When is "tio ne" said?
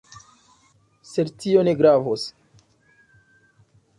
1.43-1.75